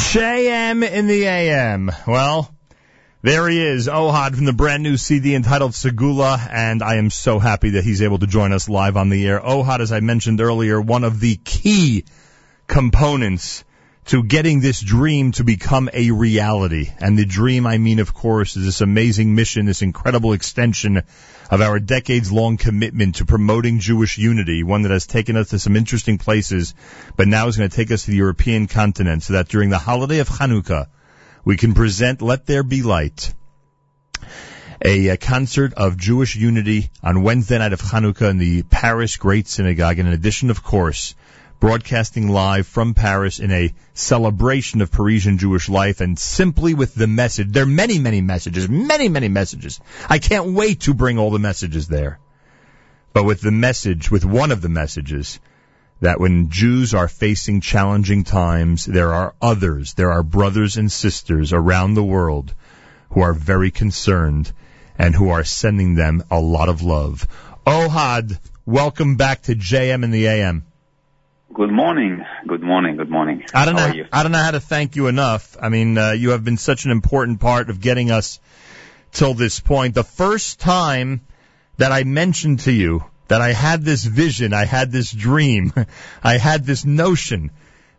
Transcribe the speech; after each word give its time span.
JM 0.00 0.90
in 0.90 1.06
the 1.06 1.24
AM. 1.24 1.92
Well, 2.06 2.52
there 3.22 3.48
he 3.48 3.64
is, 3.64 3.86
Ohad 3.86 4.34
from 4.34 4.44
the 4.44 4.52
brand 4.52 4.82
new 4.82 4.96
CD 4.96 5.34
entitled 5.34 5.72
Segula, 5.72 6.48
and 6.50 6.82
I 6.82 6.96
am 6.96 7.10
so 7.10 7.38
happy 7.38 7.70
that 7.70 7.84
he's 7.84 8.02
able 8.02 8.18
to 8.18 8.26
join 8.26 8.52
us 8.52 8.68
live 8.68 8.96
on 8.96 9.08
the 9.08 9.24
air. 9.28 9.38
Ohad, 9.38 9.80
as 9.80 9.92
I 9.92 10.00
mentioned 10.00 10.40
earlier, 10.40 10.80
one 10.80 11.04
of 11.04 11.20
the 11.20 11.36
key 11.36 12.06
components 12.66 13.62
to 14.06 14.22
getting 14.22 14.60
this 14.60 14.80
dream 14.80 15.32
to 15.32 15.44
become 15.44 15.88
a 15.92 16.10
reality. 16.10 16.90
And 16.98 17.18
the 17.18 17.26
dream, 17.26 17.66
I 17.66 17.78
mean, 17.78 17.98
of 17.98 18.14
course, 18.14 18.56
is 18.56 18.64
this 18.64 18.80
amazing 18.80 19.34
mission, 19.34 19.66
this 19.66 19.82
incredible 19.82 20.32
extension 20.32 21.02
of 21.50 21.60
our 21.60 21.78
decades 21.78 22.32
long 22.32 22.56
commitment 22.56 23.16
to 23.16 23.24
promoting 23.24 23.78
Jewish 23.78 24.18
unity, 24.18 24.62
one 24.62 24.82
that 24.82 24.90
has 24.90 25.06
taken 25.06 25.36
us 25.36 25.50
to 25.50 25.58
some 25.58 25.76
interesting 25.76 26.18
places, 26.18 26.74
but 27.16 27.28
now 27.28 27.48
is 27.48 27.56
going 27.56 27.68
to 27.68 27.76
take 27.76 27.90
us 27.90 28.04
to 28.04 28.10
the 28.10 28.16
European 28.16 28.66
continent 28.68 29.22
so 29.22 29.34
that 29.34 29.48
during 29.48 29.70
the 29.70 29.78
holiday 29.78 30.18
of 30.18 30.28
Hanukkah, 30.28 30.86
we 31.44 31.56
can 31.56 31.74
present 31.74 32.22
Let 32.22 32.46
There 32.46 32.62
Be 32.62 32.82
Light, 32.82 33.34
a, 34.84 35.08
a, 35.08 35.16
concert 35.16 35.74
of 35.74 35.96
Jewish 35.96 36.36
unity 36.36 36.90
on 37.02 37.22
Wednesday 37.22 37.58
night 37.58 37.72
of 37.72 37.80
Hanukkah 37.80 38.30
in 38.30 38.38
the 38.38 38.62
Paris 38.62 39.16
Great 39.16 39.46
Synagogue, 39.48 39.98
and 39.98 40.08
in 40.08 40.14
addition, 40.14 40.50
of 40.50 40.62
course, 40.62 41.14
broadcasting 41.60 42.28
live 42.28 42.66
from 42.66 42.94
Paris 42.94 43.38
in 43.38 43.52
a 43.52 43.74
celebration 43.92 44.80
of 44.80 44.90
Parisian 44.90 45.36
Jewish 45.36 45.68
life 45.68 46.00
and 46.00 46.18
simply 46.18 46.72
with 46.72 46.94
the 46.94 47.06
message. 47.06 47.52
There 47.52 47.64
are 47.64 47.66
many, 47.66 47.98
many 47.98 48.22
messages, 48.22 48.68
many, 48.68 49.10
many 49.10 49.28
messages. 49.28 49.78
I 50.08 50.18
can't 50.18 50.54
wait 50.54 50.80
to 50.80 50.94
bring 50.94 51.18
all 51.18 51.30
the 51.30 51.38
messages 51.38 51.86
there. 51.86 52.18
But 53.12 53.24
with 53.24 53.42
the 53.42 53.50
message, 53.50 54.10
with 54.10 54.24
one 54.24 54.52
of 54.52 54.62
the 54.62 54.70
messages, 54.70 55.38
that 56.00 56.18
when 56.18 56.48
Jews 56.48 56.94
are 56.94 57.08
facing 57.08 57.60
challenging 57.60 58.24
times, 58.24 58.86
there 58.86 59.12
are 59.12 59.34
others, 59.42 59.92
there 59.94 60.12
are 60.12 60.22
brothers 60.22 60.78
and 60.78 60.90
sisters 60.90 61.52
around 61.52 61.92
the 61.92 62.02
world 62.02 62.54
who 63.10 63.20
are 63.20 63.34
very 63.34 63.70
concerned 63.70 64.50
and 64.96 65.14
who 65.14 65.28
are 65.28 65.44
sending 65.44 65.94
them 65.94 66.22
a 66.30 66.40
lot 66.40 66.70
of 66.70 66.80
love. 66.80 67.28
Ohad, 67.66 68.38
welcome 68.64 69.16
back 69.16 69.42
to 69.42 69.54
JM 69.54 70.04
in 70.04 70.10
the 70.10 70.26
AM. 70.26 70.64
Good 71.52 71.72
morning. 71.72 72.24
Good 72.46 72.62
morning. 72.62 72.96
Good 72.96 73.10
morning. 73.10 73.44
I 73.52 73.64
don't 73.64 73.74
know. 73.74 74.04
I 74.12 74.22
don't 74.22 74.30
know 74.30 74.38
how 74.38 74.52
to 74.52 74.60
thank 74.60 74.94
you 74.94 75.08
enough. 75.08 75.56
I 75.60 75.68
mean, 75.68 75.98
uh, 75.98 76.12
you 76.12 76.30
have 76.30 76.44
been 76.44 76.56
such 76.56 76.84
an 76.84 76.92
important 76.92 77.40
part 77.40 77.70
of 77.70 77.80
getting 77.80 78.12
us 78.12 78.38
till 79.10 79.34
this 79.34 79.58
point. 79.58 79.96
The 79.96 80.04
first 80.04 80.60
time 80.60 81.22
that 81.76 81.90
I 81.90 82.04
mentioned 82.04 82.60
to 82.60 82.72
you 82.72 83.04
that 83.26 83.40
I 83.40 83.52
had 83.52 83.82
this 83.82 84.04
vision, 84.04 84.52
I 84.54 84.64
had 84.64 84.92
this 84.92 85.10
dream, 85.10 85.72
I 86.22 86.38
had 86.38 86.64
this 86.64 86.84
notion 86.84 87.50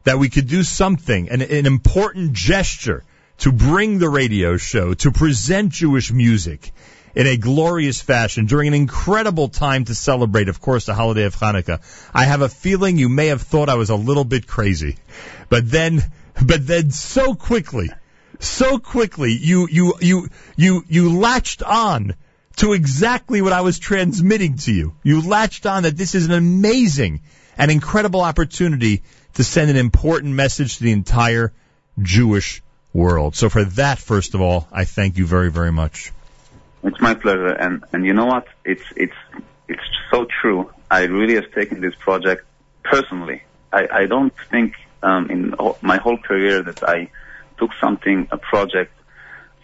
that 0.06 0.18
we 0.18 0.30
could 0.30 0.48
do 0.48 0.64
something, 0.64 1.30
an, 1.30 1.42
an 1.42 1.66
important 1.66 2.32
gesture 2.32 3.04
to 3.40 3.52
bring 3.52 4.00
the 4.00 4.10
radio 4.10 4.56
show, 4.56 4.94
to 4.94 5.12
present 5.12 5.74
Jewish 5.74 6.10
music 6.12 6.72
in 7.16 7.28
a 7.28 7.38
glorious 7.38 8.02
fashion 8.02 8.46
during 8.46 8.70
an 8.70 8.74
incredible 8.74 9.50
time 9.50 9.86
to 9.86 9.96
celebrate, 9.96 10.50
of 10.50 10.62
course, 10.62 10.86
the 10.86 10.94
holiday 10.94 11.24
of 11.24 11.36
Hanukkah. 11.36 11.82
I 12.14 12.26
have 12.26 12.42
a 12.42 12.50
feeling 12.50 12.98
you 12.98 13.10
may 13.10 13.28
have 13.28 13.42
thought 13.42 13.70
I 13.70 13.76
was 13.76 13.90
a 13.90 13.96
little 13.96 14.24
bit 14.24 14.48
crazy, 14.48 14.98
but 15.50 15.70
then, 15.70 16.04
but 16.42 16.66
then 16.66 16.92
so 16.92 17.36
quickly, 17.36 17.90
so 18.40 18.80
quickly, 18.80 19.34
you, 19.34 19.68
you, 19.70 19.94
you, 20.00 20.30
you, 20.56 20.84
you 20.88 21.20
latched 21.20 21.64
on 21.64 22.16
to 22.58 22.74
exactly 22.74 23.42
what 23.42 23.54
I 23.54 23.62
was 23.62 23.80
transmitting 23.80 24.58
to 24.58 24.74
you. 24.74 24.96
You 25.04 25.22
latched 25.22 25.66
on 25.66 25.84
that 25.84 25.98
this 25.98 26.16
is 26.16 26.26
an 26.26 26.34
amazing 26.34 27.22
and 27.58 27.72
incredible 27.72 28.22
opportunity 28.22 29.04
to 29.34 29.44
send 29.44 29.70
an 29.70 29.78
important 29.78 30.34
message 30.34 30.78
to 30.78 30.84
the 30.84 30.92
entire 30.92 31.54
Jewish 32.02 32.62
world. 32.94 33.36
So 33.36 33.50
for 33.50 33.64
that, 33.64 34.00
first 34.00 34.34
of 34.34 34.42
all, 34.42 34.68
I 34.72 34.86
thank 34.86 35.18
you 35.18 35.26
very, 35.26 35.52
very 35.52 35.72
much. 35.72 36.12
It's 36.84 37.00
my 37.00 37.14
pleasure, 37.14 37.54
and 37.54 37.84
and 37.94 38.06
you 38.06 38.14
know 38.14 38.26
what? 38.26 38.48
It's 38.66 38.84
it's 38.96 39.16
it's 39.68 39.84
so 40.12 40.26
true. 40.42 40.72
I 40.90 41.04
really 41.04 41.36
have 41.36 41.52
taken 41.52 41.82
this 41.82 41.96
project 41.96 42.46
personally. 42.84 43.44
I 43.72 43.88
I 44.02 44.06
don't 44.08 44.34
think 44.50 44.74
um, 45.04 45.30
in 45.30 45.56
my 45.82 45.98
whole 45.98 46.18
career 46.18 46.62
that 46.64 46.84
I 46.84 47.10
took 47.58 47.72
something 47.80 48.28
a 48.32 48.38
project 48.38 48.94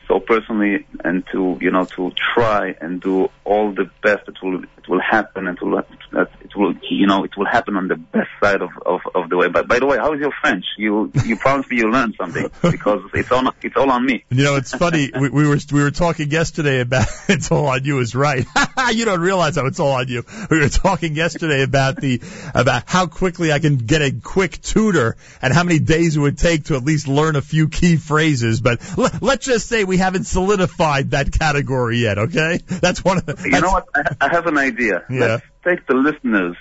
so 0.07 0.19
personally 0.19 0.85
and 1.03 1.25
to 1.31 1.57
you 1.61 1.71
know 1.71 1.85
to 1.85 2.11
try 2.33 2.75
and 2.79 3.01
do 3.01 3.29
all 3.43 3.71
the 3.73 3.89
best 4.01 4.27
it 4.27 4.35
will 4.41 4.63
it 4.63 4.87
will 4.87 5.01
happen 5.01 5.47
and 5.47 5.57
to 5.59 5.65
that 6.11 6.29
it 6.41 6.55
will 6.55 6.73
you 6.89 7.05
know 7.07 7.23
it 7.23 7.35
will 7.37 7.45
happen 7.45 7.75
on 7.75 7.87
the 7.87 7.95
best 7.95 8.29
side 8.41 8.61
of, 8.61 8.69
of, 8.85 9.01
of 9.13 9.29
the 9.29 9.37
way. 9.37 9.49
But 9.49 9.67
by 9.67 9.79
the 9.79 9.85
way 9.85 9.97
how 9.97 10.13
is 10.13 10.19
your 10.19 10.31
french? 10.41 10.65
You 10.77 11.11
you 11.25 11.35
promised 11.37 11.69
me 11.69 11.77
you 11.77 11.91
learned 11.91 12.15
something 12.17 12.49
because 12.71 13.01
it's 13.13 13.31
on 13.31 13.51
it's 13.61 13.75
all 13.75 13.91
on 13.91 14.05
me. 14.05 14.23
You 14.29 14.43
know 14.43 14.55
it's 14.55 14.73
funny. 14.73 15.11
We, 15.13 15.29
we 15.29 15.47
were 15.47 15.57
we 15.71 15.83
were 15.83 15.91
talking 15.91 16.31
yesterday 16.31 16.81
about 16.81 17.07
it's 17.27 17.51
all 17.51 17.67
on 17.67 17.83
you 17.83 17.99
is 17.99 18.15
right. 18.15 18.45
You 18.93 19.03
don't 19.03 19.19
realize 19.19 19.57
how 19.57 19.65
it's 19.65 19.81
all 19.81 19.91
on 19.91 20.07
you. 20.07 20.23
We 20.49 20.59
were 20.59 20.69
talking 20.69 21.15
yesterday 21.15 21.63
about 21.63 21.97
the 21.97 22.21
about 22.55 22.83
how 22.85 23.07
quickly 23.07 23.51
i 23.51 23.59
can 23.59 23.75
get 23.75 24.01
a 24.01 24.11
quick 24.11 24.61
tutor 24.61 25.17
and 25.41 25.53
how 25.53 25.63
many 25.63 25.79
days 25.79 26.15
it 26.15 26.19
would 26.21 26.37
take 26.37 26.65
to 26.65 26.75
at 26.75 26.85
least 26.85 27.07
learn 27.07 27.35
a 27.35 27.41
few 27.41 27.67
key 27.67 27.97
phrases. 27.97 28.61
But 28.61 28.79
l- 28.97 29.09
let's 29.21 29.45
just 29.45 29.67
say 29.67 29.83
we 29.83 29.96
haven't 29.97 30.25
solidified 30.25 31.11
that 31.11 31.31
category 31.31 31.97
yet. 31.99 32.17
Okay, 32.17 32.59
that's 32.67 33.03
one. 33.03 33.17
Of 33.17 33.25
the, 33.25 33.41
you 33.43 33.61
know 33.61 33.71
what? 33.71 33.85
I, 33.93 34.15
I 34.21 34.29
have 34.33 34.47
an 34.47 34.57
idea. 34.57 35.03
Yeah. 35.09 35.19
Let's 35.19 35.45
take 35.63 35.87
the 35.87 35.95
listeners, 35.95 36.55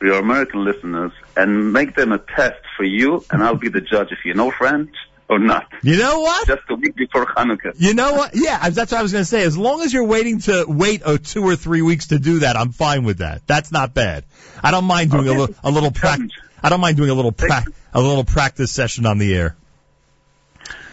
your 0.00 0.18
American 0.18 0.64
listeners, 0.64 1.12
and 1.36 1.72
make 1.72 1.96
them 1.96 2.12
a 2.12 2.18
test 2.18 2.60
for 2.76 2.84
you, 2.84 3.24
and 3.30 3.42
I'll 3.42 3.56
be 3.56 3.68
the 3.68 3.80
judge 3.80 4.08
if 4.12 4.24
you 4.24 4.34
know 4.34 4.50
French 4.50 4.90
or 5.28 5.38
not. 5.38 5.66
You 5.82 5.96
know 5.96 6.20
what? 6.20 6.46
Just 6.46 6.62
a 6.68 6.74
week 6.74 6.94
before 6.94 7.26
Hanukkah. 7.26 7.72
You 7.78 7.94
know 7.94 8.12
what? 8.12 8.32
Yeah, 8.34 8.68
that's 8.70 8.92
what 8.92 8.98
I 8.98 9.02
was 9.02 9.12
going 9.12 9.22
to 9.22 9.28
say. 9.28 9.42
As 9.44 9.56
long 9.56 9.80
as 9.82 9.92
you're 9.92 10.04
waiting 10.04 10.40
to 10.40 10.66
wait 10.68 11.02
oh, 11.04 11.16
two 11.16 11.42
or 11.44 11.56
three 11.56 11.82
weeks 11.82 12.08
to 12.08 12.18
do 12.18 12.40
that, 12.40 12.56
I'm 12.56 12.72
fine 12.72 13.04
with 13.04 13.18
that. 13.18 13.46
That's 13.46 13.72
not 13.72 13.94
bad. 13.94 14.24
I 14.62 14.70
don't 14.70 14.84
mind 14.84 15.10
doing 15.10 15.28
Okay. 15.28 15.36
a 15.36 15.40
little 15.40 15.54
a 15.64 15.70
little 15.70 15.90
practice. 15.90 16.32
I 16.62 16.68
don't 16.68 16.80
mind 16.80 16.96
doing 16.96 17.10
a 17.10 17.14
little 17.14 17.32
pra- 17.32 17.64
a 17.92 18.00
little 18.00 18.24
practice 18.24 18.70
session 18.70 19.06
on 19.06 19.18
the 19.18 19.34
air. 19.34 19.56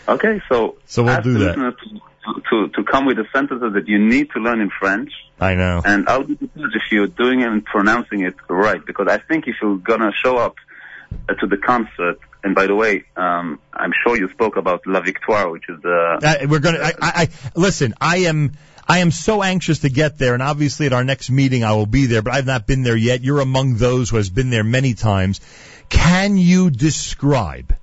Okay, 0.09 0.41
so 0.49 0.77
So 0.85 1.03
we'll 1.03 1.13
ask 1.13 1.23
do 1.23 1.37
that. 1.39 1.55
to, 1.55 2.41
to 2.49 2.69
to 2.75 2.83
come 2.83 3.05
with 3.05 3.17
the 3.17 3.25
sentences 3.33 3.73
that 3.73 3.87
you 3.87 3.99
need 3.99 4.29
to 4.31 4.39
learn 4.39 4.59
in 4.61 4.69
French, 4.79 5.11
I 5.39 5.55
know. 5.55 5.81
and 5.85 6.07
I'll 6.09 6.23
be 6.23 6.35
judge 6.35 6.75
if 6.81 6.91
you're 6.91 7.07
doing 7.07 7.41
it 7.41 7.47
and 7.47 7.63
pronouncing 7.63 8.21
it 8.21 8.35
right. 8.49 8.83
Because 8.85 9.07
I 9.07 9.17
think 9.19 9.47
if 9.47 9.55
you're 9.61 9.77
gonna 9.77 10.11
show 10.23 10.37
up 10.37 10.55
uh, 11.27 11.33
to 11.35 11.47
the 11.47 11.57
concert, 11.57 12.19
and 12.43 12.53
by 12.55 12.67
the 12.67 12.75
way, 12.75 13.05
um, 13.15 13.59
I'm 13.73 13.93
sure 14.03 14.17
you 14.17 14.29
spoke 14.29 14.57
about 14.57 14.85
La 14.85 14.99
Victoire, 15.01 15.49
which 15.49 15.67
is 15.69 15.81
the 15.81 16.19
Uh, 16.23 16.47
we're 16.47 16.59
gonna. 16.59 16.79
I, 16.79 16.93
I, 17.01 17.11
I 17.23 17.27
listen. 17.55 17.93
I 18.01 18.17
am. 18.31 18.53
I 18.87 18.99
am 18.99 19.11
so 19.11 19.43
anxious 19.43 19.79
to 19.79 19.89
get 19.89 20.17
there, 20.17 20.33
and 20.33 20.41
obviously 20.41 20.87
at 20.87 20.93
our 20.93 21.03
next 21.03 21.29
meeting 21.29 21.63
I 21.63 21.73
will 21.73 21.85
be 21.85 22.07
there. 22.07 22.23
But 22.23 22.33
I've 22.33 22.47
not 22.47 22.65
been 22.65 22.81
there 22.81 22.97
yet. 22.97 23.21
You're 23.21 23.39
among 23.41 23.75
those 23.75 24.09
who 24.09 24.17
has 24.17 24.29
been 24.31 24.49
there 24.49 24.63
many 24.63 24.95
times. 24.95 25.41
Can 25.89 26.37
you 26.37 26.71
describe, 26.71 27.75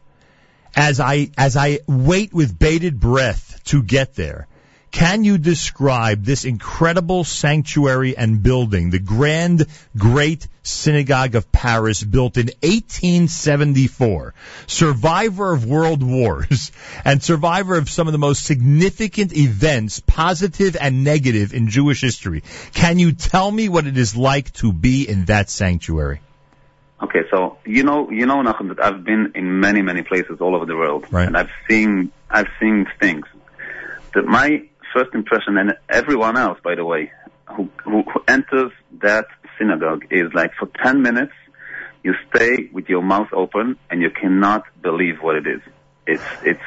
as 0.76 1.00
I 1.00 1.30
as 1.38 1.56
I 1.56 1.80
wait 1.88 2.32
with 2.34 2.58
bated 2.58 3.00
breath 3.00 3.60
to 3.64 3.82
get 3.82 4.14
there, 4.14 4.46
can 4.92 5.24
you 5.24 5.36
describe 5.36 6.24
this 6.24 6.44
incredible 6.44 7.24
sanctuary 7.24 8.16
and 8.16 8.42
building, 8.42 8.90
the 8.90 8.98
Grand 8.98 9.66
Great 9.96 10.46
Synagogue 10.62 11.34
of 11.34 11.50
Paris, 11.52 12.02
built 12.02 12.36
in 12.36 12.46
1874, 12.62 14.34
survivor 14.66 15.52
of 15.52 15.66
world 15.66 16.02
wars, 16.02 16.72
and 17.04 17.22
survivor 17.22 17.76
of 17.76 17.90
some 17.90 18.06
of 18.06 18.12
the 18.12 18.18
most 18.18 18.44
significant 18.44 19.36
events, 19.36 20.00
positive 20.00 20.76
and 20.80 21.04
negative, 21.04 21.52
in 21.52 21.68
Jewish 21.68 22.00
history? 22.00 22.42
Can 22.72 22.98
you 22.98 23.12
tell 23.12 23.50
me 23.50 23.68
what 23.68 23.86
it 23.86 23.98
is 23.98 24.16
like 24.16 24.52
to 24.54 24.72
be 24.72 25.08
in 25.08 25.26
that 25.26 25.50
sanctuary? 25.50 26.20
Okay, 27.02 27.20
so 27.30 27.58
you 27.66 27.82
know, 27.82 28.10
you 28.10 28.24
know, 28.26 28.42
Nachum, 28.42 28.68
that 28.74 28.82
I've 28.82 29.04
been 29.04 29.32
in 29.34 29.60
many, 29.60 29.82
many 29.82 30.02
places 30.02 30.40
all 30.40 30.54
over 30.56 30.64
the 30.64 30.76
world, 30.76 31.06
Right. 31.10 31.26
and 31.26 31.36
I've 31.36 31.50
seen, 31.68 32.10
I've 32.30 32.48
seen 32.60 32.86
things. 32.98 33.26
That 34.14 34.24
my 34.24 34.62
first 34.94 35.14
impression, 35.14 35.58
and 35.58 35.74
everyone 35.90 36.38
else, 36.38 36.58
by 36.64 36.74
the 36.74 36.84
way, 36.84 37.12
who, 37.54 37.68
who, 37.84 38.02
who 38.02 38.24
enters 38.26 38.72
that 39.02 39.26
synagogue 39.58 40.06
is 40.10 40.32
like 40.32 40.54
for 40.54 40.68
ten 40.82 41.02
minutes, 41.02 41.34
you 42.02 42.14
stay 42.34 42.70
with 42.72 42.88
your 42.88 43.02
mouth 43.02 43.28
open, 43.32 43.76
and 43.90 44.00
you 44.00 44.10
cannot 44.10 44.64
believe 44.82 45.16
what 45.20 45.36
it 45.36 45.46
is. 45.46 45.60
It's, 46.06 46.22
it's, 46.44 46.60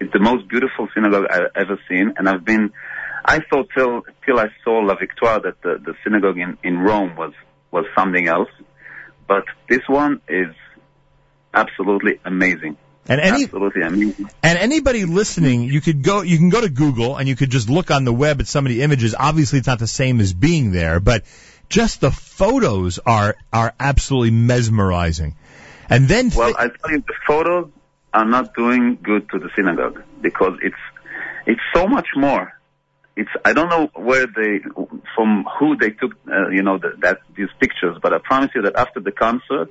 it's 0.00 0.12
the 0.12 0.18
most 0.18 0.48
beautiful 0.48 0.88
synagogue 0.92 1.26
I've 1.30 1.52
ever 1.54 1.78
seen, 1.88 2.14
and 2.16 2.28
I've 2.28 2.44
been. 2.44 2.72
I 3.24 3.38
thought 3.48 3.68
till 3.72 4.02
till 4.26 4.40
I 4.40 4.48
saw 4.64 4.80
La 4.80 4.96
Victoire 4.96 5.38
that 5.42 5.62
the, 5.62 5.78
the 5.78 5.94
synagogue 6.02 6.38
in, 6.38 6.58
in 6.64 6.80
Rome 6.80 7.14
was 7.14 7.32
was 7.70 7.84
something 7.96 8.26
else 8.26 8.48
but 9.32 9.44
this 9.66 9.88
one 9.88 10.20
is 10.28 10.54
absolutely 11.54 12.20
amazing. 12.22 12.76
And 13.08 13.18
any 13.18 13.44
absolutely 13.44 13.80
amazing. 13.80 14.28
And 14.42 14.58
anybody 14.58 15.06
listening, 15.06 15.62
you 15.62 15.80
could 15.80 16.02
go, 16.02 16.20
you 16.20 16.36
can 16.36 16.50
go 16.50 16.60
to 16.60 16.68
Google 16.68 17.16
and 17.16 17.26
you 17.26 17.34
could 17.34 17.50
just 17.50 17.70
look 17.70 17.90
on 17.90 18.04
the 18.04 18.12
web 18.12 18.40
at 18.40 18.46
some 18.46 18.66
of 18.66 18.70
the 18.70 18.82
images. 18.82 19.14
Obviously, 19.18 19.58
it's 19.58 19.66
not 19.66 19.78
the 19.78 19.86
same 19.86 20.20
as 20.20 20.34
being 20.34 20.70
there, 20.70 21.00
but 21.00 21.24
just 21.70 22.02
the 22.02 22.10
photos 22.10 22.98
are 22.98 23.36
are 23.52 23.72
absolutely 23.80 24.32
mesmerizing. 24.32 25.36
And 25.88 26.08
then, 26.08 26.30
Well, 26.36 26.54
I 26.58 26.68
tell 26.68 26.90
you, 26.90 26.98
the 26.98 27.14
photos 27.26 27.70
are 28.12 28.26
not 28.26 28.54
doing 28.54 28.98
good 29.02 29.30
to 29.30 29.38
the 29.38 29.48
synagogue 29.56 30.02
because 30.20 30.58
it's 30.62 30.76
it's 31.46 31.62
so 31.74 31.86
much 31.86 32.08
more. 32.14 32.52
It's 33.14 33.30
I 33.44 33.52
don't 33.52 33.68
know 33.68 33.90
where 33.94 34.26
they 34.26 34.60
from 35.14 35.44
who 35.58 35.76
they 35.76 35.90
took 35.90 36.12
uh, 36.26 36.48
you 36.48 36.62
know 36.62 36.78
the, 36.78 36.94
that 37.00 37.18
these 37.36 37.50
pictures, 37.60 37.98
but 38.02 38.12
I 38.12 38.18
promise 38.18 38.50
you 38.54 38.62
that 38.62 38.76
after 38.76 39.00
the 39.00 39.12
concert, 39.12 39.68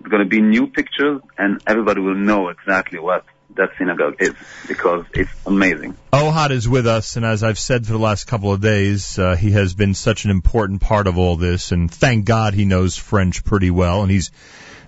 there's 0.00 0.10
going 0.10 0.22
to 0.22 0.28
be 0.28 0.40
new 0.40 0.68
pictures, 0.68 1.20
and 1.36 1.60
everybody 1.66 2.00
will 2.00 2.14
know 2.14 2.48
exactly 2.48 2.98
what 2.98 3.24
that 3.56 3.70
synagogue 3.78 4.16
is 4.20 4.34
because 4.68 5.04
it's 5.12 5.30
amazing. 5.46 5.96
Ohad 6.12 6.50
is 6.50 6.68
with 6.68 6.86
us, 6.86 7.16
and 7.16 7.24
as 7.24 7.42
I've 7.42 7.58
said 7.58 7.86
for 7.86 7.92
the 7.92 7.98
last 7.98 8.24
couple 8.26 8.52
of 8.52 8.60
days, 8.60 9.18
uh, 9.18 9.34
he 9.36 9.50
has 9.50 9.74
been 9.74 9.94
such 9.94 10.24
an 10.24 10.30
important 10.30 10.80
part 10.80 11.06
of 11.06 11.18
all 11.18 11.36
this, 11.36 11.72
and 11.72 11.90
thank 11.90 12.24
God 12.24 12.54
he 12.54 12.64
knows 12.64 12.96
French 12.96 13.44
pretty 13.44 13.70
well, 13.70 14.02
and 14.02 14.10
he's 14.10 14.30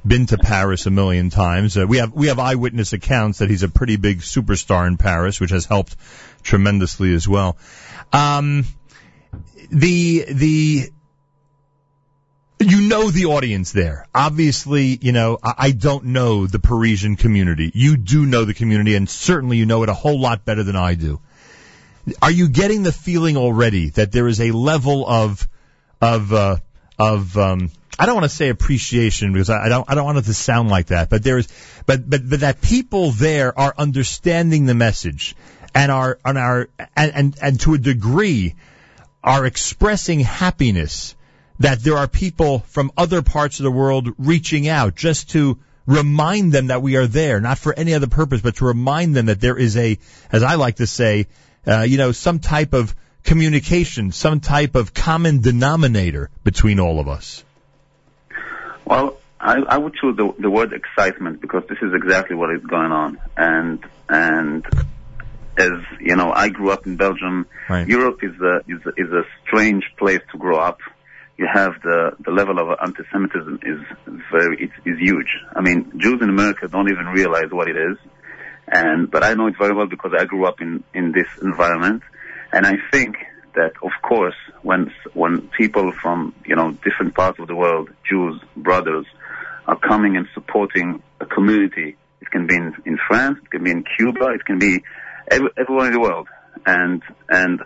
been 0.07 0.27
to 0.27 0.39
Paris 0.39 0.87
a 0.87 0.91
million 0.91 1.31
times. 1.31 1.77
Uh, 1.77 1.87
we 1.87 1.99
have 1.99 2.13
we 2.13 2.27
have 2.29 2.39
eyewitness 2.39 2.93
accounts 2.93 3.39
that 3.39 3.51
he's 3.51 3.63
a 3.63 3.69
pretty 3.69 3.97
big 3.97 4.21
superstar 4.21 4.87
in 4.87 4.97
Paris, 4.97 5.41
which 5.41 5.51
has 5.51 5.65
helped 5.65 5.97
tremendously 6.43 7.15
as 7.15 7.27
well. 7.29 7.57
Um, 8.13 8.65
the 9.71 10.25
the 10.29 10.91
you 12.63 12.89
know 12.89 13.11
the 13.11 13.27
audience 13.27 13.73
there. 13.73 14.07
Obviously, 14.15 14.99
you 15.01 15.13
know, 15.13 15.39
I, 15.43 15.73
don't 15.73 16.07
know 16.07 16.47
the 16.47 16.59
Parisian 16.59 17.17
community. 17.17 17.71
You 17.75 17.97
do 17.97 18.25
know 18.25 18.45
the 18.45 18.55
community 18.55 18.95
and 18.95 19.09
certainly 19.09 19.57
you 19.57 19.67
know 19.67 19.83
it 19.83 19.89
a 19.89 19.95
whole 19.95 20.21
lot 20.21 20.45
better 20.45 20.63
than 20.63 20.77
I 20.77 20.95
do. 20.95 21.21
Are 22.21 22.31
you 22.31 22.49
getting 22.49 22.83
the 22.83 22.93
feeling 22.93 23.37
already 23.37 23.91
that 23.91 24.13
there 24.13 24.29
is 24.29 24.41
a 24.41 24.51
level 24.53 25.07
of, 25.07 25.49
of, 26.01 26.33
uh, 26.33 26.57
of, 26.99 27.37
um, 27.37 27.71
I 27.99 28.07
don't 28.07 28.15
want 28.15 28.25
to 28.25 28.37
say 28.37 28.49
appreciation 28.49 29.33
because 29.33 29.51
I, 29.51 29.67
I 29.67 29.69
don't 29.69 29.89
I 29.89 29.95
don't 29.95 30.05
want 30.05 30.19
it 30.19 30.25
to 30.25 30.35
sound 30.35 30.71
like 30.71 30.87
that, 30.87 31.11
but 31.11 31.23
there 31.23 31.39
is 31.39 31.49
but 31.87 32.09
but 32.09 32.29
but 32.29 32.41
that 32.41 32.61
people 32.61 33.11
there 33.11 33.57
are 33.59 33.75
understanding 33.77 34.65
the 34.65 34.75
message 34.75 35.37
and 35.75 35.93
are 35.93 36.19
and 36.25 36.39
are 36.39 36.69
and 36.97 37.13
and, 37.15 37.39
and 37.41 37.61
to 37.61 37.75
a 37.75 37.79
degree 37.79 38.55
are 39.23 39.47
expressing 39.47 40.21
happiness 40.21 41.15
that 41.61 41.81
there 41.81 41.97
are 41.97 42.09
people 42.09 42.61
from 42.61 42.91
other 42.97 43.23
parts 43.23 43.61
of 43.61 43.65
the 43.65 43.71
world 43.71 44.09
reaching 44.19 44.69
out 44.69 44.97
just 44.97 45.31
to 45.31 45.59
remind 45.87 46.53
them 46.53 46.69
that 46.69 46.83
we 46.83 46.97
are 46.97 47.07
there, 47.07 47.41
not 47.41 47.59
for 47.59 47.75
any 47.75 47.95
other 47.95 48.07
purpose, 48.07 48.41
but 48.41 48.57
to 48.57 48.65
remind 48.65 49.15
them 49.15 49.27
that 49.27 49.41
there 49.41 49.57
is 49.57 49.77
a, 49.77 49.99
as 50.31 50.43
I 50.43 50.55
like 50.55 50.77
to 50.77 50.87
say, 50.87 51.27
uh, 51.67 51.83
you 51.83 51.99
know, 51.99 52.13
some 52.13 52.39
type 52.39 52.73
of 52.73 52.95
communication, 53.25 54.13
some 54.13 54.41
type 54.41 54.75
of 54.75 54.95
common 54.95 55.41
denominator 55.41 56.31
between 56.45 56.81
all 56.81 57.01
of 57.01 57.09
us. 57.09 57.45
Well, 58.85 59.19
I, 59.41 59.57
I 59.69 59.79
would 59.79 59.95
choose 59.95 60.17
the, 60.17 60.33
the 60.39 60.51
word 60.51 60.73
excitement 60.73 61.41
because 61.41 61.65
this 61.69 61.79
is 61.83 61.93
exactly 61.95 62.37
what 62.37 62.55
is 62.55 62.63
going 62.63 62.93
on, 62.93 63.19
and 63.37 63.85
and 64.09 64.67
as 65.57 65.73
you 66.01 66.17
know, 66.17 66.33
I 66.33 66.49
grew 66.49 66.71
up 66.71 66.87
in 66.87 66.97
Belgium. 66.97 67.47
Right. 67.69 67.87
Europe 67.87 68.21
is 68.23 68.41
a 68.41 68.61
is 68.69 68.85
a, 68.87 68.91
is 68.97 69.13
a 69.13 69.23
strange 69.47 69.85
place 69.99 70.21
to 70.33 70.39
grow 70.39 70.59
up 70.59 70.79
you 71.43 71.49
have 71.53 71.81
the 71.83 72.13
the 72.25 72.31
level 72.31 72.59
of 72.59 72.79
anti-Semitism 72.81 73.61
is 73.63 73.81
very 74.31 74.65
it's, 74.65 74.75
is 74.85 74.99
huge. 74.99 75.31
I 75.55 75.61
mean, 75.61 75.93
Jews 75.99 76.21
in 76.23 76.29
America 76.29 76.69
don't 76.69 76.91
even 76.91 77.07
realize 77.07 77.51
what 77.51 77.69
it 77.69 77.77
is, 77.77 77.97
and 78.69 79.11
but 79.11 79.25
I 79.25 79.35
know 79.35 79.47
it 79.49 79.55
very 79.59 79.75
well 79.75 79.87
because 79.87 80.13
I 80.17 80.25
grew 80.25 80.47
up 80.47 80.61
in 80.61 80.85
in 80.95 81.13
this 81.13 81.27
environment, 81.43 82.03
and 82.53 82.67
I 82.67 82.75
think 82.91 83.17
that 83.55 83.73
of 83.83 83.91
course 84.03 84.35
when 84.63 84.93
when 85.15 85.49
people 85.59 85.93
from 86.01 86.35
you 86.47 86.57
know 86.57 86.73
different 86.85 87.15
parts 87.15 87.39
of 87.39 87.49
the 87.49 87.57
world, 87.57 87.91
Jews 88.09 88.41
brothers, 88.57 89.07
are 89.67 89.79
coming 89.79 90.17
and 90.17 90.27
supporting 90.35 91.03
a 91.21 91.27
community. 91.27 91.97
It 92.21 92.31
can 92.31 92.47
be 92.47 92.55
in, 92.55 92.75
in 92.87 92.99
France, 93.09 93.39
it 93.43 93.51
can 93.51 93.65
be 93.65 93.73
in 93.73 93.85
Cuba, 93.97 94.31
it 94.33 94.45
can 94.45 94.59
be 94.59 94.83
every, 95.29 95.49
everywhere 95.59 95.87
in 95.87 95.93
the 95.93 96.01
world, 96.01 96.29
and 96.65 97.03
and 97.29 97.61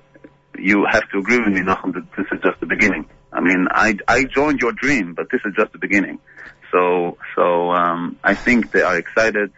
you 0.59 0.87
have 0.91 1.09
to 1.11 1.19
agree 1.19 1.39
with 1.39 1.53
me, 1.53 1.61
Nachum, 1.61 1.93
that 1.95 2.07
this 2.17 2.27
is 2.33 2.41
just 2.43 2.61
the 2.61 2.67
beginning. 2.67 3.07
I 3.33 3.41
mean, 3.41 3.67
I, 3.71 3.97
I 4.09 4.25
joined 4.25 4.61
your 4.61 4.73
dream, 4.73 5.13
but 5.15 5.27
this 5.31 5.43
is 5.45 5.53
just 5.55 5.73
the 5.73 5.79
beginning. 5.79 6.19
So, 6.73 7.19
so, 7.37 7.71
um, 7.71 8.19
I 8.25 8.35
think 8.35 8.73
they 8.73 8.81
are 8.81 8.97
excited 8.97 9.53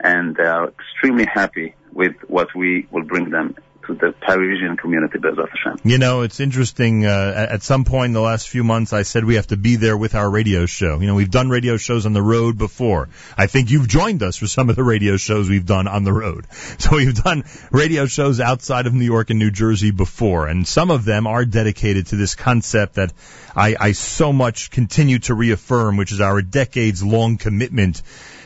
and 0.00 0.34
they 0.34 0.44
are 0.44 0.68
extremely 0.68 1.26
happy 1.32 1.74
with 1.92 2.16
what 2.26 2.48
we 2.54 2.88
will 2.90 3.04
bring 3.04 3.30
them 3.30 3.54
the 3.98 4.14
Parisian 4.20 4.76
community, 4.76 5.18
Bezrat 5.18 5.48
Hashem. 5.50 5.80
You 5.84 5.98
know, 5.98 6.22
it's 6.22 6.40
interesting. 6.40 7.06
Uh, 7.06 7.46
at 7.50 7.62
some 7.62 7.84
point 7.84 8.06
in 8.10 8.12
the 8.12 8.20
last 8.20 8.48
few 8.48 8.64
months, 8.64 8.92
I 8.92 9.02
said 9.02 9.24
we 9.24 9.34
have 9.36 9.48
to 9.48 9.56
be 9.56 9.76
there 9.76 9.96
with 9.96 10.14
our 10.14 10.28
radio 10.28 10.66
show. 10.66 11.00
You 11.00 11.06
know, 11.06 11.14
we've 11.14 11.30
done 11.30 11.48
radio 11.48 11.76
shows 11.76 12.06
on 12.06 12.12
the 12.12 12.22
road 12.22 12.58
before. 12.58 13.08
I 13.36 13.46
think 13.46 13.70
you've 13.70 13.88
joined 13.88 14.22
us 14.22 14.36
for 14.36 14.46
some 14.46 14.70
of 14.70 14.76
the 14.76 14.84
radio 14.84 15.16
shows 15.16 15.48
we've 15.48 15.66
done 15.66 15.88
on 15.88 16.04
the 16.04 16.12
road. 16.12 16.46
So 16.80 16.96
we've 16.96 17.14
done 17.14 17.44
radio 17.70 18.06
shows 18.06 18.40
outside 18.40 18.86
of 18.86 18.94
New 18.94 19.04
York 19.04 19.28
and 19.28 19.38
New 19.38 19.50
Jersey 19.50 19.90
before, 19.90 20.46
and 20.46 20.66
some 20.66 20.90
of 20.90 21.04
them 21.04 21.26
are 21.26 21.44
dedicated 21.44 22.06
to 22.06 22.16
this 22.16 22.34
concept 22.34 22.94
that 22.94 23.12
I, 23.54 23.76
I 23.78 23.92
so 23.92 24.32
much 24.32 24.70
continue 24.70 25.18
to 25.20 25.34
reaffirm, 25.34 25.96
which 25.98 26.12
is 26.12 26.20
our 26.20 26.40
decades 26.40 27.02
long 27.02 27.36
commitment 27.36 28.02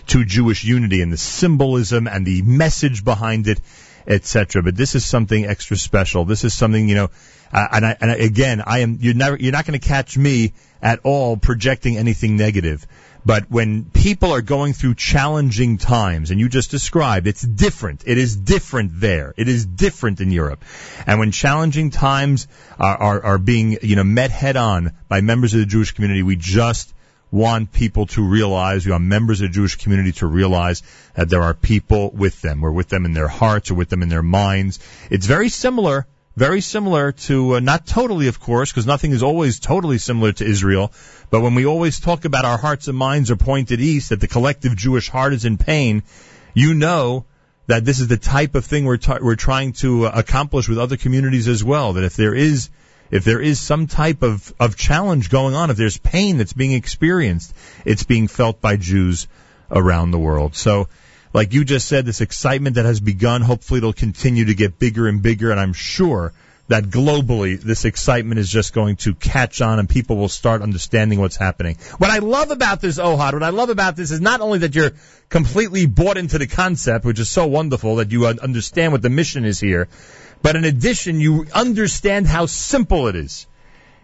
to 0.08 0.25
Jewish 0.25 0.64
unity 0.64 1.00
and 1.00 1.12
the 1.12 1.17
symbolism 1.17 2.06
and 2.06 2.26
the 2.26 2.43
message 2.43 3.05
behind 3.05 3.46
it 3.46 3.61
etc. 4.06 4.62
But 4.62 4.77
this 4.77 4.95
is 4.95 5.05
something 5.05 5.47
extra 5.47 5.77
special. 5.77 6.25
This 6.25 6.45
is 6.45 6.55
something 6.55 6.89
you 6.89 6.95
know, 6.95 7.11
uh, 7.53 7.67
and, 7.73 7.87
I, 7.87 7.97
and 8.01 8.11
I, 8.11 8.15
again, 8.15 8.62
I 8.65 8.81
am 8.81 8.99
you're 9.01 9.15
never 9.15 9.37
you're 9.37 9.53
not 9.53 9.67
going 9.67 9.79
to 9.79 9.87
catch 9.87 10.17
me 10.17 10.55
at 10.83 11.01
all 11.05 11.37
projecting 11.37 11.97
anything 11.97 12.37
negative. 12.37 12.87
But 13.27 13.51
when 13.51 13.87
people 13.87 14.33
are 14.33 14.43
going 14.43 14.75
through 14.75 14.97
challenging 14.97 15.79
times, 15.79 16.31
and 16.31 16.39
you 16.39 16.51
just 16.51 16.71
described, 16.71 17.27
it's 17.27 17.41
different. 17.41 18.05
It 18.06 18.19
is 18.19 18.37
different 18.37 19.01
there. 19.01 19.33
It 19.39 19.49
is 19.49 19.65
different 19.65 20.21
in 20.21 20.31
Europe. 20.31 20.62
And 21.06 21.19
when 21.19 21.31
challenging 21.31 21.91
times 21.91 22.49
are, 22.79 22.97
are, 22.97 23.23
are 23.23 23.39
being, 23.39 23.79
you 23.81 23.97
know, 23.97 24.05
met 24.05 24.31
head 24.31 24.59
on 24.59 24.93
by 25.09 25.23
members 25.23 25.55
of 25.55 25.61
the 25.61 25.67
Jewish 25.67 25.93
community, 25.93 26.23
we 26.23 26.37
just 26.37 26.93
want 27.34 27.72
people 27.72 28.06
to 28.06 28.22
realize, 28.22 28.86
we 28.86 28.92
want 28.92 29.04
members 29.04 29.40
of 29.40 29.48
the 29.48 29.54
Jewish 29.54 29.75
community 29.76 30.12
to 30.12 30.26
realize 30.26 30.84
that 31.14 31.28
there 31.28 31.42
are 31.42 31.52
people 31.52 32.10
with 32.10 32.40
them. 32.40 32.60
We're 32.60 32.70
with 32.70 32.88
them 32.88 33.04
in 33.04 33.12
their 33.12 33.26
hearts 33.26 33.72
or 33.72 33.75
with 33.75 33.88
them 33.88 34.02
in 34.02 34.08
their 34.08 34.22
minds. 34.22 34.78
It's 35.10 35.26
very 35.26 35.48
similar, 35.48 36.06
very 36.36 36.60
similar 36.60 37.10
to, 37.26 37.56
uh, 37.56 37.60
not 37.60 37.86
totally 37.86 38.28
of 38.28 38.38
course, 38.38 38.70
because 38.70 38.86
nothing 38.86 39.10
is 39.10 39.25
always 39.25 39.58
totally 39.58 39.98
similar 39.98 40.31
to 40.32 40.44
Israel, 40.44 40.92
but 41.31 41.40
when 41.40 41.56
we 41.56 41.66
always 41.66 41.98
talk 41.98 42.25
about 42.25 42.44
our 42.44 42.56
hearts 42.56 42.86
and 42.86 42.96
minds 42.96 43.32
are 43.32 43.36
pointed 43.36 43.81
east, 43.81 44.10
that 44.10 44.20
the 44.20 44.28
collective 44.28 44.76
Jewish 44.76 45.10
heart 45.10 45.32
is 45.32 45.44
in 45.44 45.58
pain, 45.58 46.04
you 46.54 46.75
know 46.75 47.25
that 47.66 47.84
this 47.84 47.98
is 47.98 48.06
the 48.06 48.16
type 48.16 48.54
of 48.54 48.64
thing 48.64 48.84
we're, 48.84 48.96
t- 48.96 49.20
we're 49.20 49.34
trying 49.34 49.72
to 49.72 50.06
uh, 50.06 50.12
accomplish 50.14 50.69
with 50.69 50.79
other 50.79 50.96
communities 50.96 51.48
as 51.48 51.64
well, 51.64 51.94
that 51.94 52.05
if 52.05 52.14
there 52.14 52.34
is 52.34 52.70
if 53.11 53.25
there 53.25 53.41
is 53.41 53.61
some 53.61 53.87
type 53.87 54.23
of, 54.23 54.53
of 54.58 54.77
challenge 54.77 55.31
going 55.31 55.55
on, 55.55 55.70
if 55.70 55.77
there's 55.77 55.99
pain 55.99 56.39
that's 56.39 56.53
being 56.53 56.73
experienced, 56.73 57.55
it's 57.84 58.05
being 58.05 58.29
felt 58.29 58.61
by 58.61 58.77
Jews 58.77 59.29
around 59.70 60.11
the 60.11 60.19
world. 60.19 60.55
So, 60.55 60.89
like 61.32 61.53
you 61.53 61.65
just 61.65 61.89
said, 61.89 62.06
this 62.06 62.20
excitement 62.20 62.77
that 62.77 62.84
has 62.84 63.01
begun, 63.01 63.43
hopefully 63.43 63.79
it'll 63.79 63.93
continue 63.93 64.46
to 64.46 64.55
get 64.55 64.79
bigger 64.79 65.08
and 65.08 65.20
bigger, 65.20 65.51
and 65.51 65.58
I'm 65.58 65.73
sure 65.73 66.32
that 66.69 66.84
globally 66.84 67.61
this 67.61 67.84
excitement 67.84 68.39
is 68.39 68.49
just 68.49 68.73
going 68.73 68.96
to 68.96 69.15
catch 69.15 69.61
on 69.61 69.79
and 69.79 69.89
people 69.89 70.17
will 70.17 70.31
start 70.31 70.63
understanding 70.63 71.20
what's 71.20 71.37
happening. 71.37 71.77
What 71.99 72.11
I 72.11 72.19
love 72.19 72.51
about 72.51 72.81
this, 72.81 72.99
Ohad, 72.99 73.34
what 73.34 73.43
I 73.43 73.51
love 73.51 73.69
about 73.69 73.96
this 73.96 74.11
is 74.11 74.20
not 74.20 74.41
only 74.41 74.61
that 74.61 74.75
you're 74.75 74.93
completely 75.29 75.84
bought 75.84 76.17
into 76.17 76.39
the 76.39 76.46
concept, 76.46 77.05
which 77.05 77.19
is 77.19 77.29
so 77.29 77.46
wonderful 77.46 77.96
that 77.96 78.13
you 78.13 78.27
understand 78.27 78.93
what 78.93 79.03
the 79.03 79.11
mission 79.11 79.44
is 79.44 79.61
here, 79.61 79.89
but 80.44 80.56
in 80.56 80.65
addition, 80.67 81.20
you 81.20 81.46
understand 81.55 82.27
how 82.27 82.44
simple 82.44 83.08
it 83.08 83.17
is. 83.17 83.46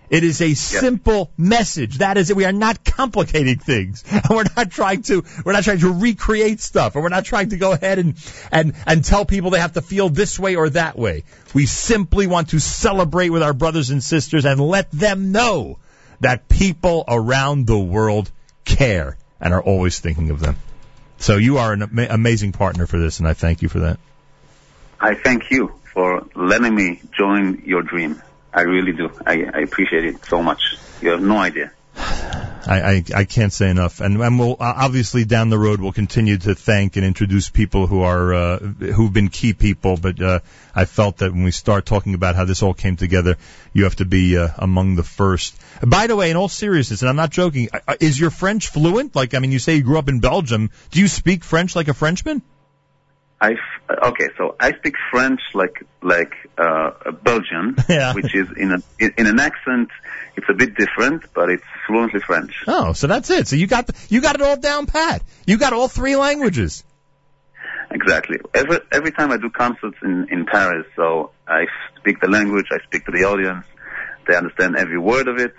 It 0.09 0.25
is 0.25 0.41
a 0.41 0.55
simple 0.55 1.31
message. 1.37 1.99
That 1.99 2.17
is 2.17 2.31
it. 2.31 2.37
We 2.37 2.47
are 2.47 2.51
not 2.53 2.83
complicating 2.83 3.59
things. 3.59 4.03
And 4.11 4.23
we're 4.31 4.45
not 4.57 4.71
trying 4.71 5.03
to, 5.03 5.23
we're 5.45 5.53
not 5.53 5.65
trying 5.65 5.81
to 5.81 5.93
recreate 5.93 6.61
stuff. 6.61 6.95
And 6.95 7.03
we're 7.03 7.11
not 7.11 7.27
trying 7.27 7.51
to 7.51 7.59
go 7.59 7.73
ahead 7.73 7.99
and, 7.99 8.15
and, 8.51 8.73
and 8.87 9.05
tell 9.05 9.27
people 9.27 9.51
they 9.51 9.61
have 9.61 9.75
to 9.75 9.83
feel 9.83 10.09
this 10.09 10.39
way 10.39 10.57
or 10.57 10.71
that 10.71 10.97
way. 10.97 11.25
We 11.53 11.67
simply 11.67 12.27
want 12.27 12.49
to 12.49 12.59
celebrate 12.59 13.29
with 13.29 13.43
our 13.43 13.53
brothers 13.53 13.91
and 13.91 14.03
sisters 14.03 14.47
and 14.47 14.59
let 14.59 14.91
them 14.93 15.33
know 15.33 15.77
that 16.21 16.49
people 16.49 17.05
around 17.07 17.67
the 17.67 17.79
world 17.79 18.31
care 18.65 19.19
and 19.43 19.53
are 19.53 19.63
always 19.63 20.01
thinking 20.01 20.31
of 20.31 20.41
them. 20.41 20.57
So 21.19 21.37
you 21.37 21.59
are 21.59 21.75
an 21.75 21.83
ama- 21.83 22.09
amazing 22.09 22.53
partner 22.53 22.87
for 22.87 22.99
this 22.99 23.19
and 23.19 23.29
I 23.29 23.35
thank 23.35 23.61
you 23.61 23.69
for 23.69 23.81
that. 23.81 23.99
I 24.99 25.15
thank 25.15 25.51
you 25.51 25.80
for 25.93 26.27
letting 26.35 26.75
me 26.75 27.01
join 27.17 27.63
your 27.65 27.83
dream. 27.83 28.23
I 28.53 28.63
really 28.63 28.93
do. 28.93 29.11
I, 29.27 29.45
I 29.45 29.61
appreciate 29.61 30.05
it 30.05 30.25
so 30.25 30.43
much. 30.43 30.61
You 31.01 31.11
have 31.11 31.23
no 31.23 31.39
idea. 31.39 31.73
I, 32.67 32.81
I, 32.81 33.05
I 33.17 33.25
can't 33.25 33.53
say 33.53 33.71
enough. 33.71 34.01
And, 34.01 34.21
and 34.21 34.39
we'll 34.39 34.57
obviously 34.61 35.25
down 35.25 35.49
the 35.49 35.59
road 35.59 35.81
we'll 35.81 35.93
continue 35.93 36.37
to 36.39 36.55
thank 36.55 36.97
and 36.97 37.05
introduce 37.05 37.49
people 37.49 37.87
who 37.87 38.03
are 38.03 38.35
uh, 38.35 38.59
who've 38.59 39.13
been 39.13 39.29
key 39.29 39.55
people. 39.55 39.97
But 39.97 40.21
uh, 40.21 40.41
I 40.75 40.85
felt 40.85 41.19
that 41.19 41.33
when 41.33 41.43
we 41.43 41.53
start 41.53 41.87
talking 41.87 42.15
about 42.15 42.37
how 42.37 42.45
this 42.45 42.63
all 42.63 42.75
came 42.75 42.97
together, 42.97 43.37
you 43.73 43.85
have 43.85 43.97
to 43.97 44.05
be 44.05 44.37
uh, 44.37 44.49
among 44.59 44.97
the 44.97 45.03
first. 45.03 45.57
By 45.85 46.07
the 46.07 46.17
way, 46.17 46.31
in 46.31 46.37
all 46.37 46.49
seriousness, 46.49 47.03
and 47.03 47.09
I'm 47.09 47.17
not 47.17 47.31
joking, 47.31 47.69
uh, 47.73 47.97
is 47.99 48.21
your 48.21 48.31
French 48.31 48.69
fluent? 48.69 49.17
Like, 49.17 49.35
I 49.35 49.39
mean, 49.39 49.53
you 49.53 49.59
say 49.59 49.77
you 49.77 49.83
grew 49.83 49.99
up 49.99 50.09
in 50.09 50.21
Belgium. 50.21 50.71
Do 50.91 51.01
you 51.01 51.09
speak 51.09 51.45
French 51.45 51.75
like 51.75 51.89
a 51.89 51.95
Frenchman? 51.95 52.43
I 53.41 53.55
okay, 54.09 54.29
so 54.37 54.55
I 54.61 54.73
speak 54.73 54.95
French 55.11 55.41
like 55.55 55.83
like 56.03 56.33
uh, 56.59 56.91
a 57.07 57.13
Belgian, 57.13 57.75
Yeah. 57.89 58.13
which 58.15 58.35
is 58.35 58.49
in 58.57 58.73
a 58.73 58.83
in, 58.99 59.15
in 59.17 59.27
an 59.27 59.41
accent. 59.41 59.89
It's 60.37 60.47
a 60.49 60.55
bit 60.55 60.75
different, 60.77 61.25
but 61.35 61.51
it's 61.51 61.65
fluently 61.87 62.21
French. 62.21 62.53
Oh, 62.67 62.93
so 62.93 63.07
that's 63.07 63.31
it. 63.31 63.49
So 63.49 63.57
you 63.57 63.67
got 63.67 63.87
the, 63.89 63.95
you 64.09 64.21
got 64.21 64.35
it 64.37 64.43
all 64.43 64.57
down 64.57 64.87
pat. 64.87 65.23
You 65.47 65.57
got 65.59 65.73
all 65.73 65.89
three 65.89 66.17
languages. 66.17 66.85
Exactly. 67.91 68.39
Every 68.55 68.79
every 68.93 69.11
time 69.13 69.33
I 69.33 69.37
do 69.39 69.51
concerts 69.51 69.97
in 70.03 70.29
in 70.31 70.47
Paris, 70.47 70.87
so 70.95 71.33
I 71.49 71.65
speak 71.99 72.21
the 72.21 72.29
language, 72.29 72.67
I 72.71 72.79
speak 72.85 73.05
to 73.07 73.13
the 73.13 73.25
audience, 73.25 73.65
they 74.29 74.37
understand 74.37 74.77
every 74.77 74.99
word 74.99 75.27
of 75.29 75.39
it, 75.39 75.55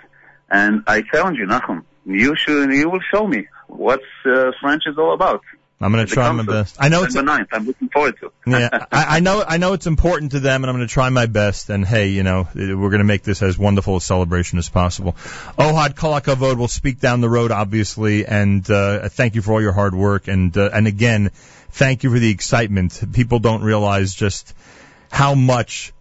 and 0.50 0.82
I 0.86 1.02
challenge 1.02 1.38
you, 1.38 1.46
Nachum, 1.46 1.84
you 2.06 2.34
should 2.36 2.72
you 2.72 2.88
will 2.88 3.02
show 3.12 3.26
me 3.26 3.48
what 3.68 4.00
uh, 4.24 4.52
French 4.60 4.84
is 4.86 4.96
all 4.98 5.12
about. 5.14 5.42
I'm 5.82 5.92
going 5.92 6.06
to 6.06 6.12
try 6.12 6.30
my 6.30 6.44
best. 6.44 6.76
I 6.78 6.88
know 6.88 7.02
it's 7.02 7.14
November 7.14 7.44
9th. 7.44 7.48
I'm 7.52 7.66
looking 7.66 7.88
forward 7.88 8.16
to. 8.20 8.32
yeah, 8.46 8.86
I, 8.92 9.16
I 9.16 9.20
know 9.26 9.44
I 9.46 9.58
know 9.58 9.72
it's 9.72 9.86
important 9.86 10.32
to 10.32 10.40
them, 10.40 10.62
and 10.62 10.70
I'm 10.70 10.76
going 10.76 10.86
to 10.86 10.92
try 10.92 11.08
my 11.08 11.26
best. 11.26 11.70
And 11.70 11.84
hey, 11.84 12.08
you 12.08 12.22
know, 12.22 12.48
we're 12.54 12.76
going 12.76 12.98
to 12.98 13.04
make 13.04 13.22
this 13.22 13.42
as 13.42 13.58
wonderful 13.58 13.96
a 13.96 14.00
celebration 14.00 14.58
as 14.58 14.68
possible. 14.68 15.12
Ohad 15.58 15.94
Kolakavod 15.94 16.56
will 16.56 16.68
speak 16.68 17.00
down 17.00 17.20
the 17.20 17.28
road, 17.28 17.50
obviously, 17.50 18.26
and 18.26 18.68
uh, 18.70 19.08
thank 19.08 19.34
you 19.34 19.42
for 19.42 19.52
all 19.52 19.62
your 19.62 19.72
hard 19.72 19.94
work. 19.94 20.28
And 20.28 20.56
uh, 20.56 20.70
and 20.72 20.86
again, 20.86 21.30
thank 21.70 22.04
you 22.04 22.10
for 22.10 22.18
the 22.18 22.30
excitement. 22.30 23.00
People 23.12 23.40
don't 23.40 23.62
realize 23.62 24.14
just 24.14 24.54
how 25.10 25.34
much. 25.34 25.92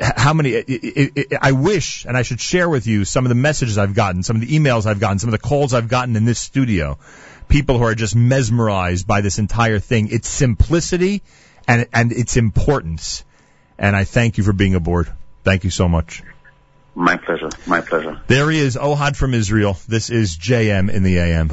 How 0.00 0.32
many? 0.32 0.50
It, 0.50 0.68
it, 0.68 1.12
it, 1.14 1.38
I 1.40 1.52
wish, 1.52 2.06
and 2.06 2.16
I 2.16 2.22
should 2.22 2.40
share 2.40 2.68
with 2.68 2.86
you 2.86 3.04
some 3.04 3.24
of 3.24 3.28
the 3.28 3.36
messages 3.36 3.78
I've 3.78 3.94
gotten, 3.94 4.22
some 4.22 4.36
of 4.36 4.42
the 4.42 4.58
emails 4.58 4.86
I've 4.86 4.98
gotten, 4.98 5.18
some 5.18 5.28
of 5.28 5.32
the 5.32 5.46
calls 5.46 5.74
I've 5.74 5.88
gotten 5.88 6.16
in 6.16 6.24
this 6.24 6.40
studio 6.40 6.98
people 7.48 7.78
who 7.78 7.84
are 7.84 7.94
just 7.94 8.16
mesmerized 8.16 9.06
by 9.06 9.20
this 9.20 9.38
entire 9.38 9.78
thing. 9.78 10.08
Its 10.10 10.28
simplicity 10.28 11.22
and 11.66 11.86
and 11.92 12.12
its 12.12 12.36
importance. 12.36 13.24
And 13.78 13.94
I 13.94 14.04
thank 14.04 14.38
you 14.38 14.44
for 14.44 14.52
being 14.52 14.74
aboard. 14.74 15.12
Thank 15.44 15.64
you 15.64 15.70
so 15.70 15.88
much. 15.88 16.22
My 16.94 17.16
pleasure. 17.18 17.50
My 17.66 17.82
pleasure. 17.82 18.18
There 18.26 18.50
he 18.50 18.58
is, 18.58 18.76
Ohad 18.76 19.16
from 19.16 19.34
Israel. 19.34 19.76
This 19.86 20.08
is 20.08 20.36
JM 20.38 20.90
in 20.90 21.02
the 21.02 21.18
AM. 21.18 21.50